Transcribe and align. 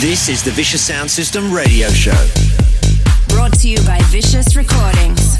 This 0.00 0.28
is 0.28 0.42
the 0.42 0.50
Vicious 0.50 0.84
Sound 0.84 1.08
System 1.08 1.52
radio 1.52 1.88
show. 1.90 2.10
Brought 3.28 3.52
to 3.60 3.68
you 3.68 3.78
by 3.86 4.00
Vicious 4.06 4.56
Recordings. 4.56 5.38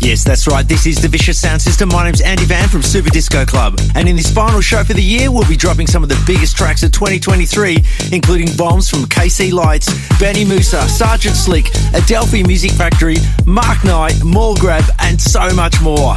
Yes, 0.00 0.24
that's 0.24 0.48
right. 0.48 0.66
This 0.66 0.84
is 0.84 1.00
the 1.00 1.06
Vicious 1.06 1.40
Sound 1.40 1.62
System. 1.62 1.90
My 1.90 2.04
name's 2.04 2.20
Andy 2.20 2.44
Van 2.44 2.68
from 2.68 2.82
Super 2.82 3.08
Disco 3.10 3.44
Club. 3.44 3.78
And 3.94 4.08
in 4.08 4.16
this 4.16 4.32
final 4.32 4.60
show 4.60 4.82
for 4.82 4.94
the 4.94 5.02
year, 5.02 5.30
we'll 5.30 5.48
be 5.48 5.56
dropping 5.56 5.86
some 5.86 6.02
of 6.02 6.08
the 6.08 6.20
biggest 6.26 6.56
tracks 6.56 6.82
of 6.82 6.90
2023, 6.90 7.78
including 8.10 8.48
bombs 8.56 8.90
from 8.90 9.04
KC 9.04 9.52
Lights, 9.52 9.86
Benny 10.18 10.44
Mussa, 10.44 10.88
Sergeant 10.88 11.36
Slick, 11.36 11.66
Adelphi 11.94 12.42
Music 12.42 12.72
Factory, 12.72 13.16
Mark 13.46 13.84
Knight, 13.84 14.14
Grab, 14.58 14.84
and 15.00 15.20
so 15.20 15.54
much 15.54 15.80
more. 15.80 16.16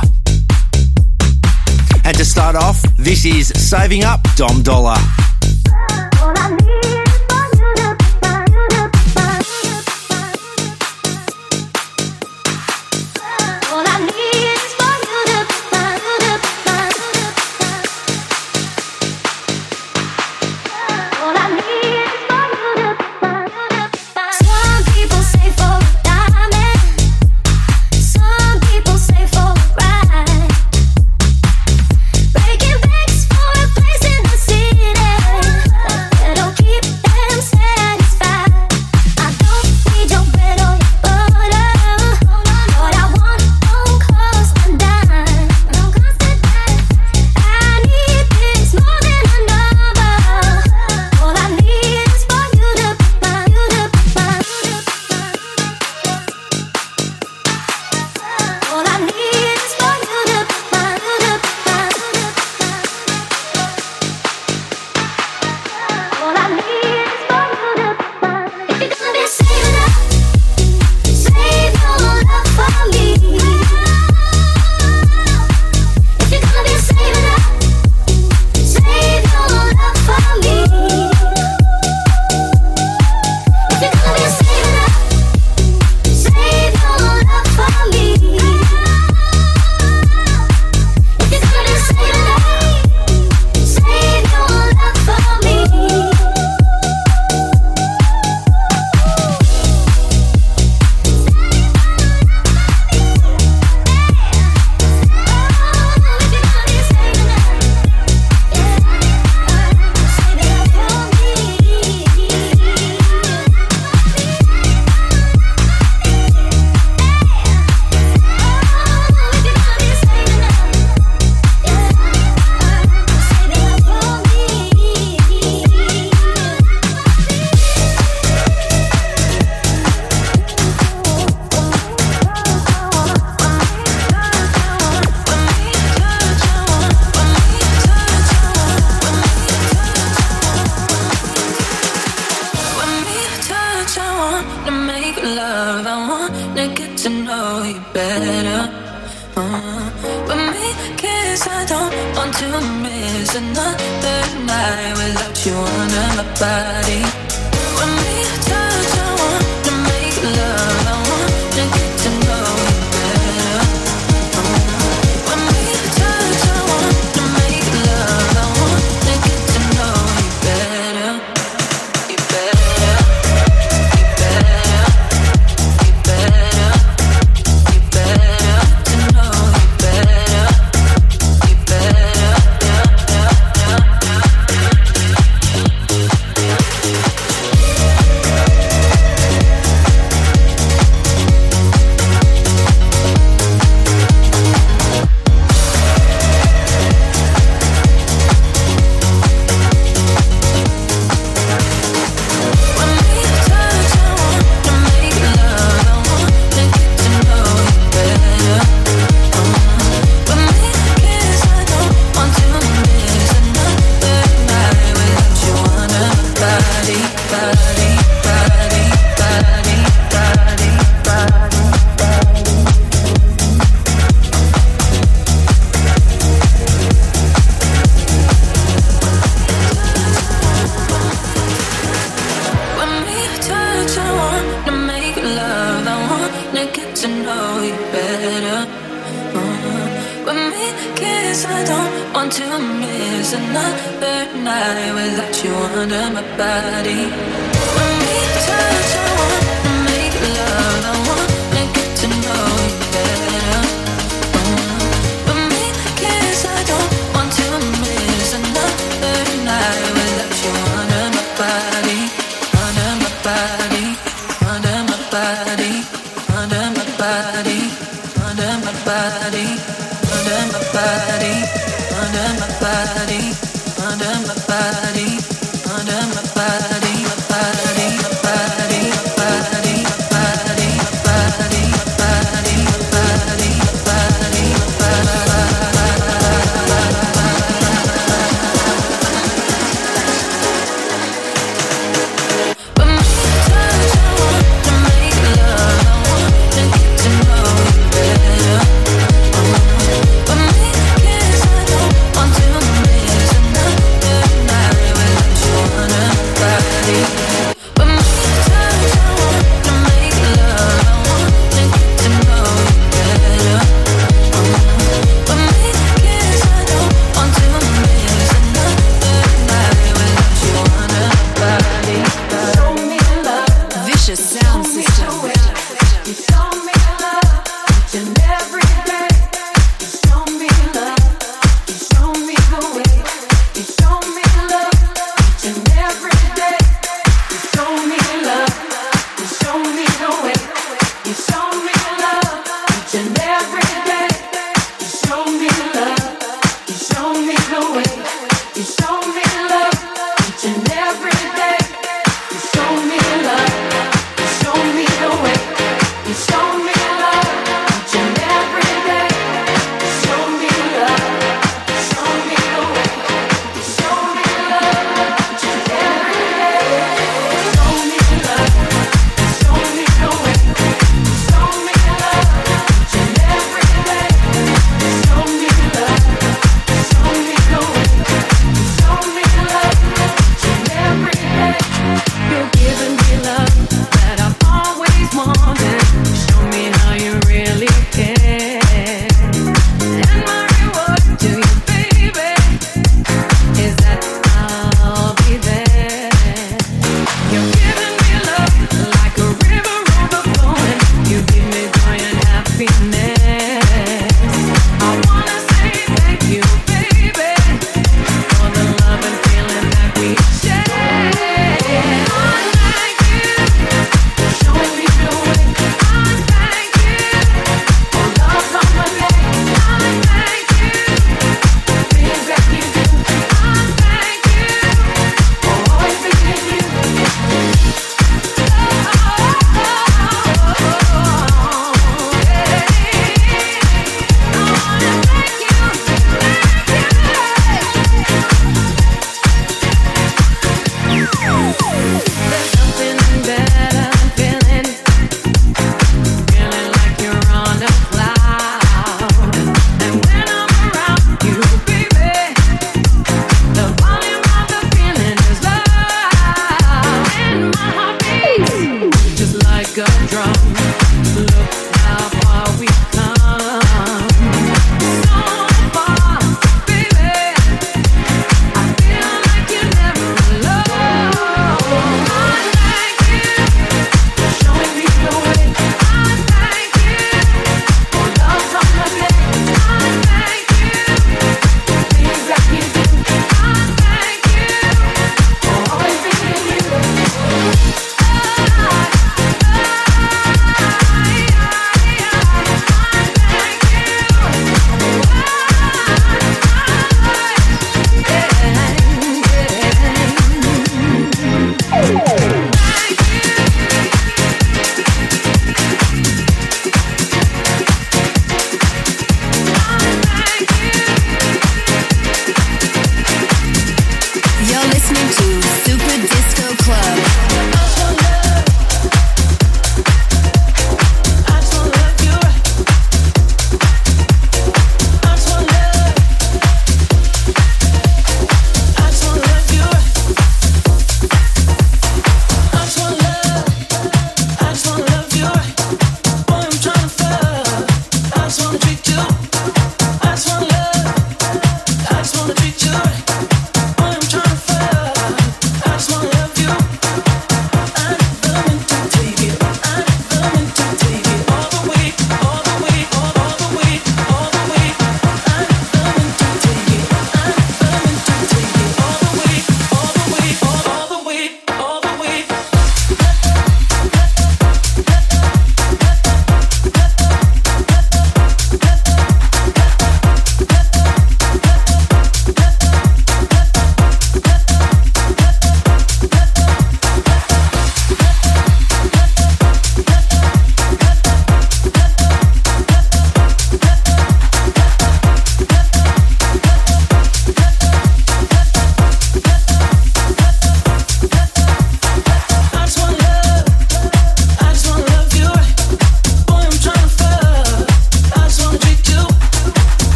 And 2.04 2.18
to 2.18 2.26
start 2.26 2.56
off, 2.56 2.82
this 2.98 3.24
is 3.24 3.50
Saving 3.50 4.04
Up 4.04 4.24
Dom 4.36 4.64
Dolla. 4.64 4.98
Body, 6.38 6.54
under 6.54 6.97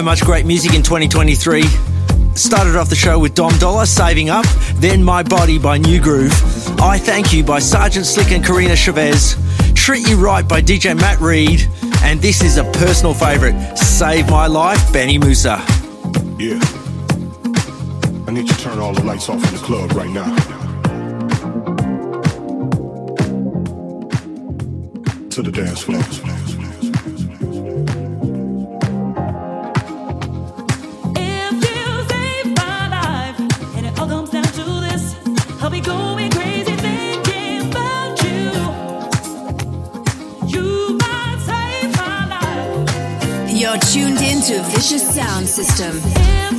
So 0.00 0.04
much 0.04 0.22
great 0.22 0.46
music 0.46 0.72
in 0.72 0.82
2023. 0.82 1.62
Started 2.34 2.74
off 2.74 2.88
the 2.88 2.96
show 2.96 3.18
with 3.18 3.34
Dom 3.34 3.52
Dolla, 3.58 3.84
Saving 3.84 4.30
Up, 4.30 4.46
then 4.76 5.04
My 5.04 5.22
Body 5.22 5.58
by 5.58 5.78
NuGroove, 5.78 6.80
I 6.80 6.96
Thank 6.96 7.34
You 7.34 7.44
by 7.44 7.58
Sergeant 7.58 8.06
Slick 8.06 8.32
and 8.32 8.42
Karina 8.42 8.76
Chavez, 8.76 9.36
Treat 9.74 10.08
You 10.08 10.16
Right 10.16 10.48
by 10.48 10.62
DJ 10.62 10.98
Matt 10.98 11.20
Reid, 11.20 11.68
and 12.02 12.18
this 12.18 12.42
is 12.42 12.56
a 12.56 12.64
personal 12.64 13.12
favourite, 13.12 13.76
Save 13.76 14.30
My 14.30 14.46
Life, 14.46 14.90
Benny 14.90 15.18
Mussa. 15.18 15.58
Yeah. 16.38 16.58
I 18.26 18.30
need 18.32 18.48
you 18.48 18.54
to 18.54 18.58
turn 18.58 18.78
all 18.78 18.94
the 18.94 19.04
lights 19.04 19.28
off 19.28 19.44
in 19.44 19.52
the 19.52 19.62
club 19.62 19.92
right 19.92 20.08
now. 20.08 20.34
To 25.28 25.42
the 25.42 25.52
dance 25.52 25.82
floor. 25.82 26.39
Vicious 44.72 45.02
Sound 45.14 45.48
System. 45.48 46.49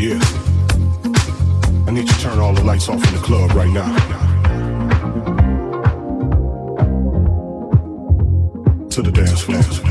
Yeah. 0.00 0.18
I 1.86 1.90
need 1.90 2.04
you 2.04 2.06
to 2.06 2.20
turn 2.20 2.38
all 2.38 2.54
the 2.54 2.64
lights 2.64 2.88
off 2.88 3.06
in 3.06 3.12
the 3.12 3.20
club 3.20 3.52
right 3.52 3.68
now. 3.68 3.94
To 8.88 9.02
the 9.02 9.12
dance 9.12 9.42
floor. 9.42 9.89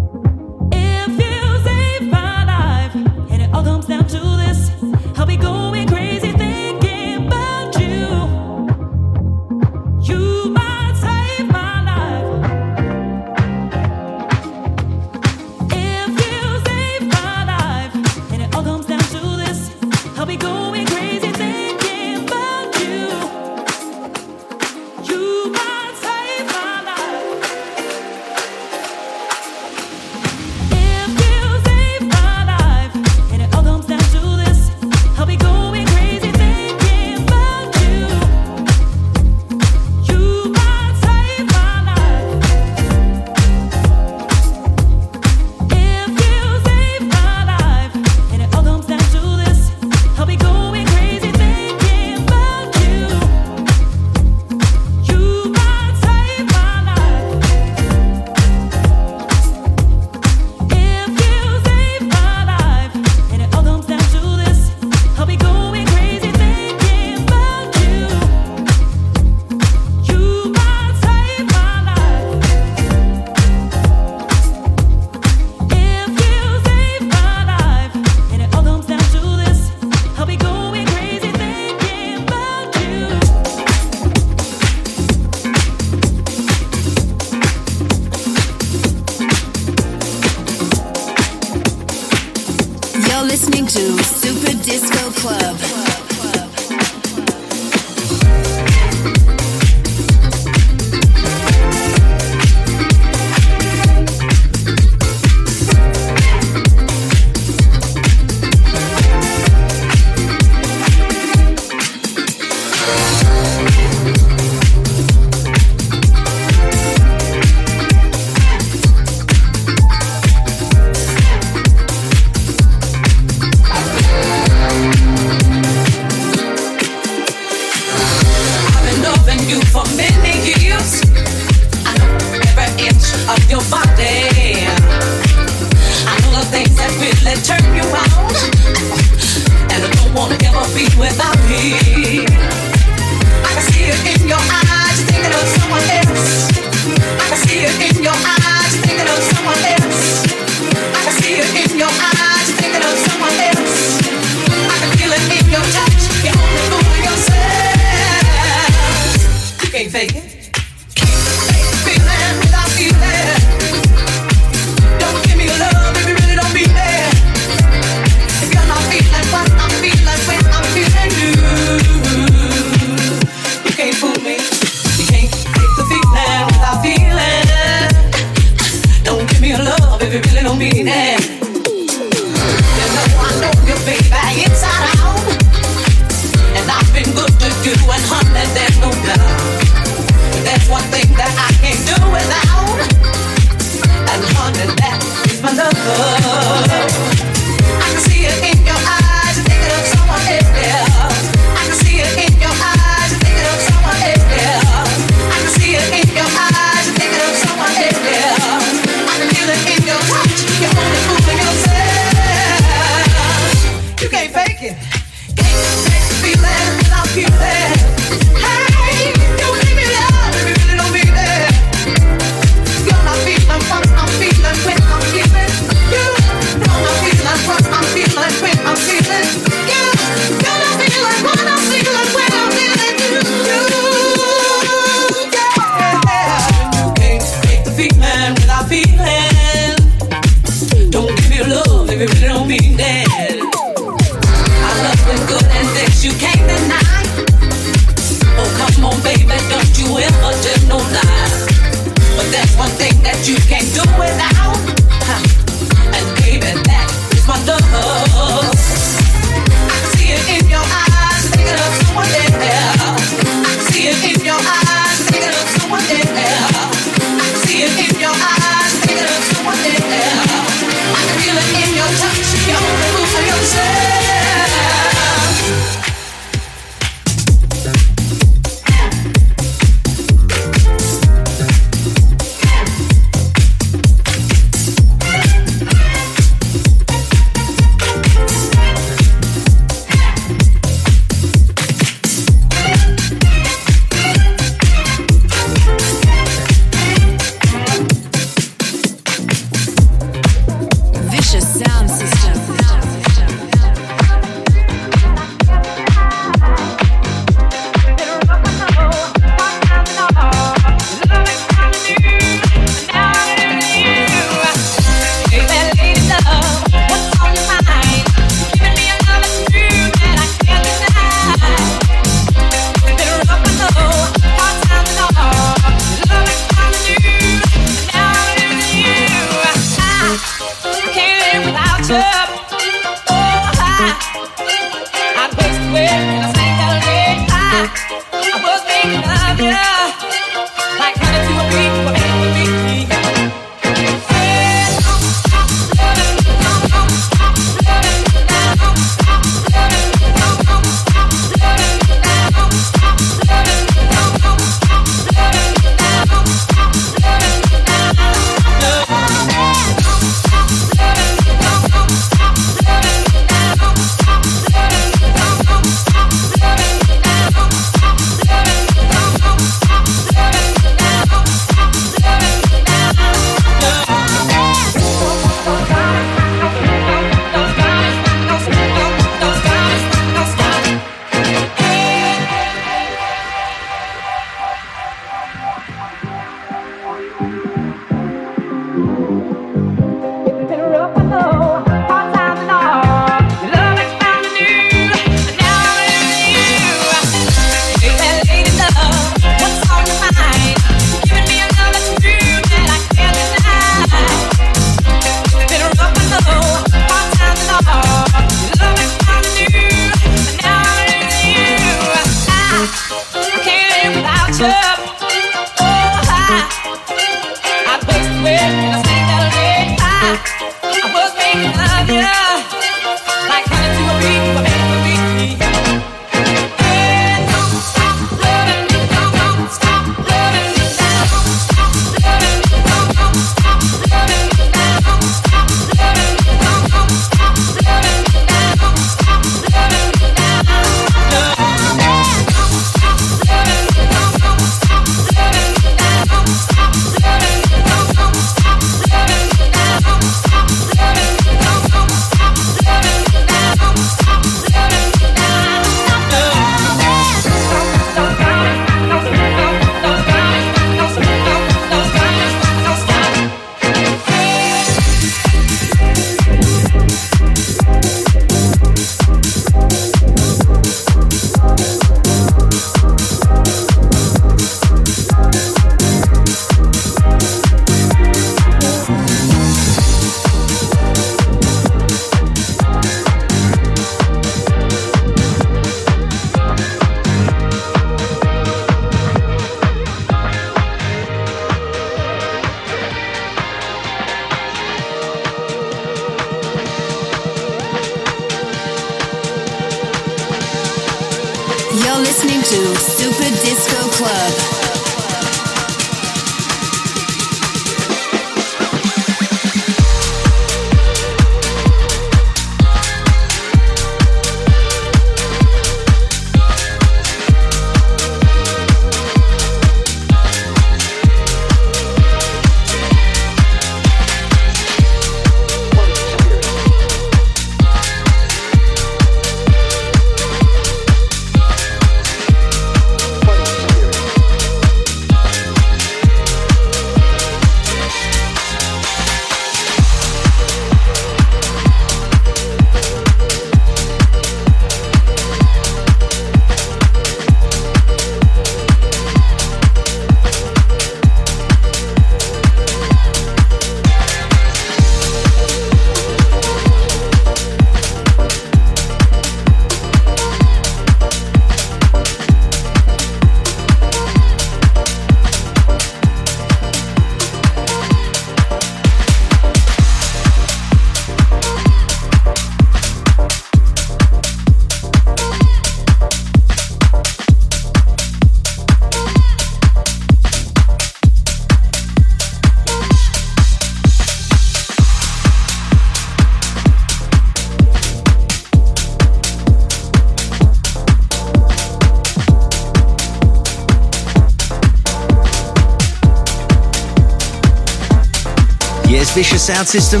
Sound 599.46 599.68
System, 599.68 600.00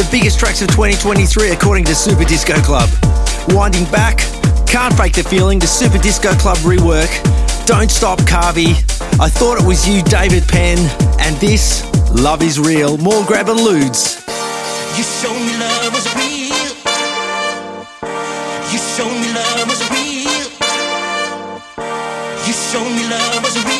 the 0.00 0.08
biggest 0.10 0.40
tracks 0.40 0.62
of 0.62 0.68
2023 0.68 1.50
according 1.50 1.84
to 1.84 1.94
Super 1.94 2.24
Disco 2.24 2.54
Club. 2.62 2.88
Winding 3.48 3.84
back, 3.92 4.20
Can't 4.66 4.96
Fake 4.96 5.12
the 5.12 5.22
Feeling, 5.22 5.58
the 5.58 5.66
Super 5.66 5.98
Disco 5.98 6.32
Club 6.36 6.56
rework, 6.64 7.12
Don't 7.66 7.90
Stop 7.90 8.20
Cavi, 8.20 8.72
I 9.20 9.28
Thought 9.28 9.60
It 9.60 9.66
Was 9.66 9.86
You, 9.86 10.02
David 10.04 10.48
Penn, 10.48 10.78
and 11.20 11.36
this, 11.36 11.84
Love 12.10 12.40
Is 12.40 12.58
Real, 12.58 12.96
Mall 12.96 13.22
Grab 13.26 13.50
and 13.50 13.60
Loods. 13.60 14.24
You 14.96 15.04
showed 15.04 15.44
me 15.44 15.52
love 15.60 15.92
was 15.92 16.08
real. 16.16 16.56
You 18.72 18.78
showed 18.96 19.12
me 19.12 19.28
love 19.36 19.68
was 19.68 19.84
real. 19.92 20.48
You 22.46 22.52
showed 22.72 22.90
me 22.96 23.10
love 23.10 23.44
was 23.44 23.62
real. 23.66 23.75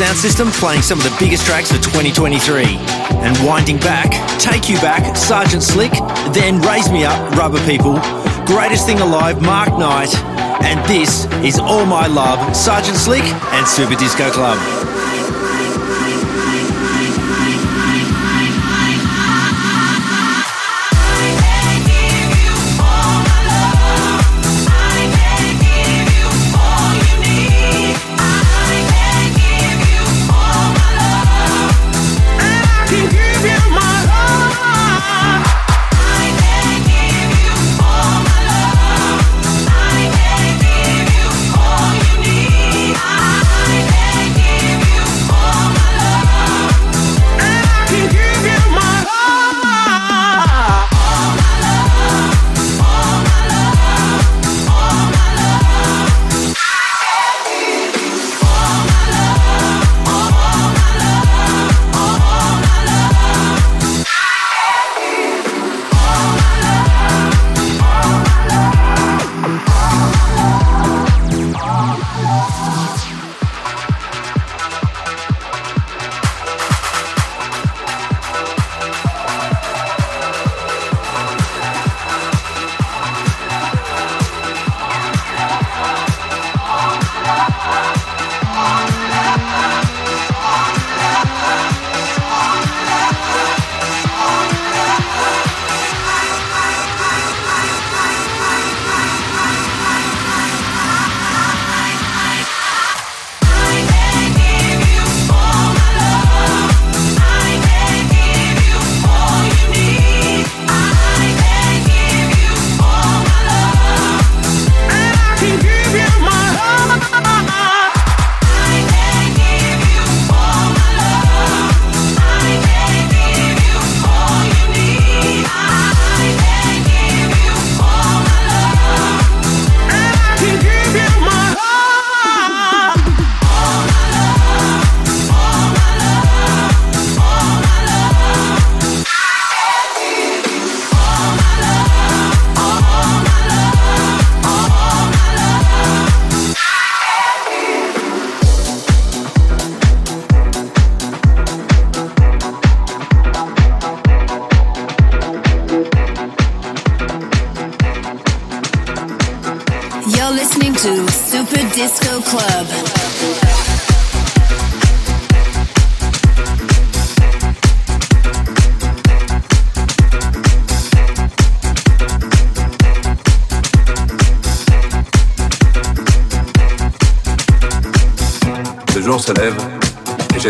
Sound 0.00 0.16
System 0.16 0.50
playing 0.52 0.80
some 0.80 0.96
of 0.96 1.04
the 1.04 1.14
biggest 1.20 1.44
tracks 1.44 1.70
for 1.70 1.76
2023. 1.76 2.64
And 2.64 3.46
winding 3.46 3.76
back, 3.80 4.08
Take 4.40 4.70
You 4.70 4.76
Back, 4.76 5.14
Sergeant 5.14 5.62
Slick, 5.62 5.92
then 6.32 6.58
Raise 6.62 6.90
Me 6.90 7.04
Up, 7.04 7.36
Rubber 7.36 7.62
People, 7.66 7.96
Greatest 8.46 8.86
Thing 8.86 9.00
Alive, 9.00 9.42
Mark 9.42 9.68
Knight, 9.78 10.16
and 10.64 10.82
this 10.88 11.26
is 11.44 11.58
All 11.58 11.84
My 11.84 12.06
Love, 12.06 12.56
Sergeant 12.56 12.96
Slick 12.96 13.24
and 13.24 13.68
Super 13.68 13.94
Disco 13.94 14.30
Club. 14.30 14.89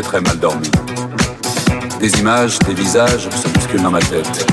Très 0.02 0.20
mal 0.20 0.38
dormi. 0.38 0.70
Des 2.00 2.18
images, 2.20 2.58
des 2.60 2.74
visages 2.74 3.28
se 3.30 3.48
bousculent 3.48 3.82
dans 3.82 3.90
ma 3.90 4.00
tête. 4.00 4.49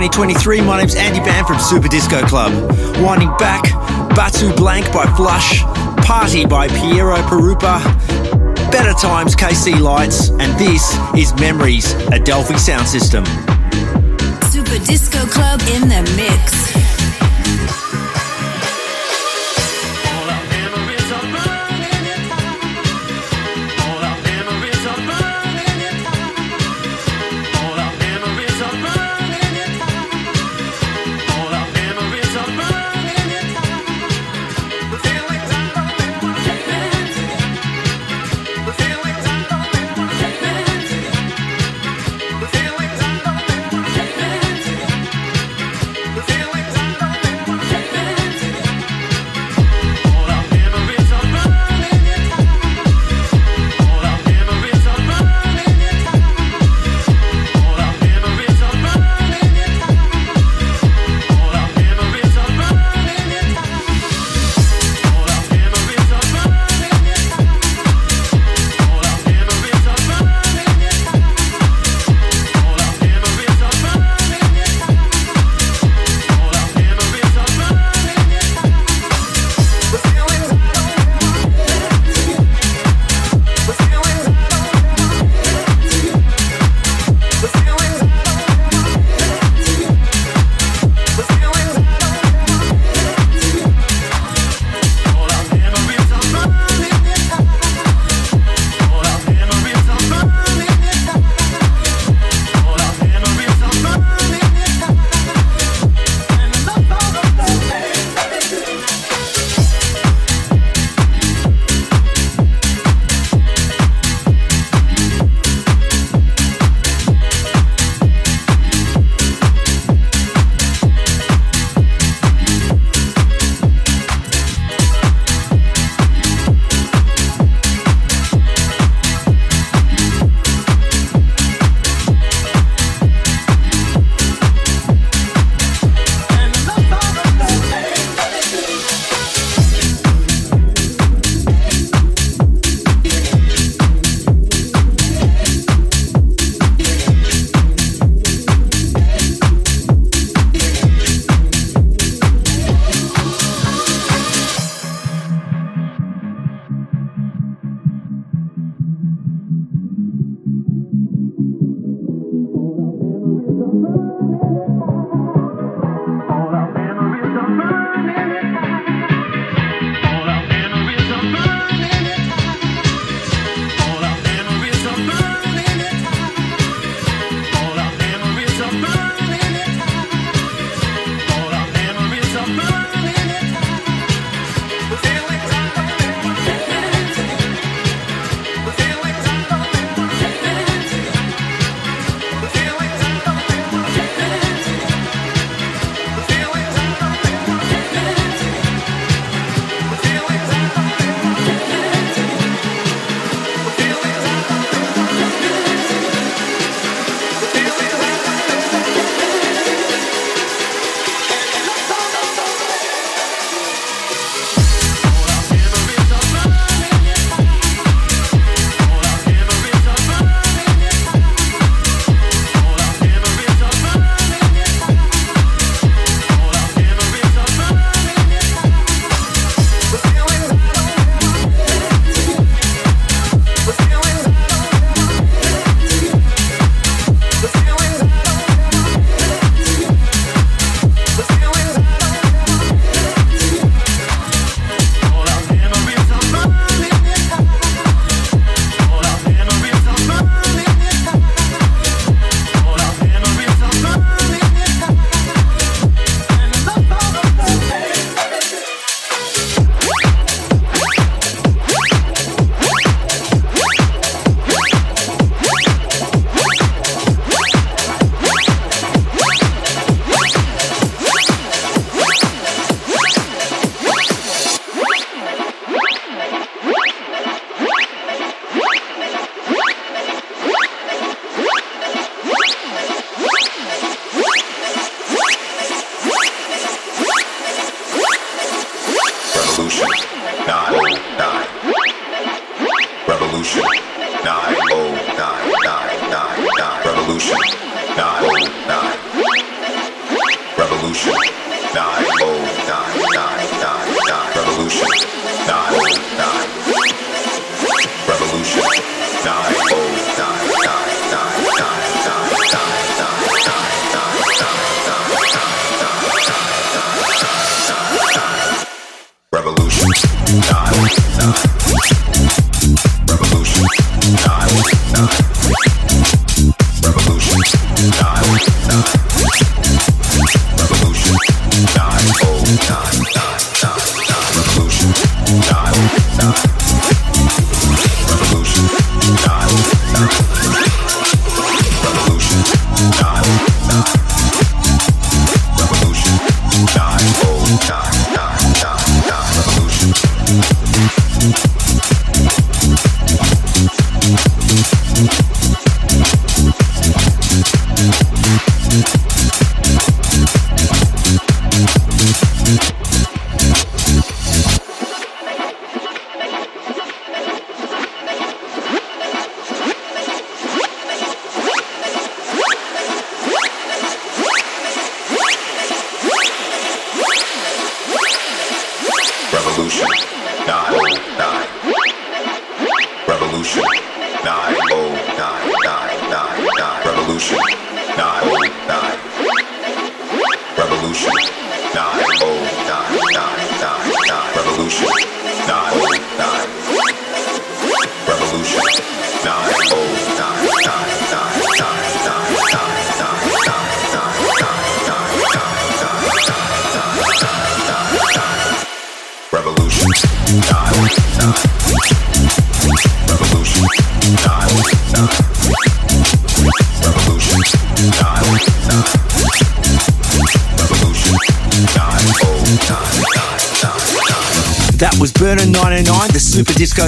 2023. 0.00 0.62
My 0.62 0.78
name's 0.78 0.94
Andy 0.94 1.20
Van 1.20 1.44
from 1.44 1.58
Super 1.58 1.86
Disco 1.86 2.22
Club. 2.22 2.52
Winding 3.02 3.28
back, 3.36 3.64
Bateau 4.14 4.54
Blanc 4.56 4.90
by 4.94 5.04
Flush, 5.14 5.60
Party 6.06 6.46
by 6.46 6.68
Piero 6.68 7.16
Pirupa, 7.16 7.82
Better 8.72 8.94
Times 8.94 9.36
KC 9.36 9.78
Lights, 9.78 10.30
and 10.30 10.58
this 10.58 10.96
is 11.14 11.38
Memories, 11.38 11.92
Adelphi 12.12 12.56
Sound 12.56 12.88
System. 12.88 13.26
Super 14.48 14.82
Disco 14.86 15.26
Club 15.26 15.60
in 15.68 15.90
the 15.90 16.02
mix. 16.16 16.59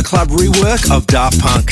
Club 0.02 0.28
rework 0.28 0.90
of 0.90 1.06
Daft 1.06 1.40
Punk. 1.40 1.70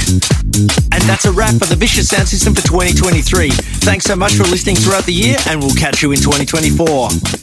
And 0.92 1.02
that's 1.08 1.24
a 1.24 1.32
wrap 1.32 1.54
for 1.54 1.66
the 1.66 1.76
Vicious 1.76 2.08
Sound 2.08 2.28
System 2.28 2.54
for 2.54 2.62
2023. 2.62 3.50
Thanks 3.50 4.04
so 4.04 4.16
much 4.16 4.34
for 4.34 4.44
listening 4.44 4.76
throughout 4.76 5.04
the 5.04 5.12
year, 5.12 5.36
and 5.48 5.60
we'll 5.60 5.74
catch 5.74 6.02
you 6.02 6.12
in 6.12 6.18
2024. 6.18 7.39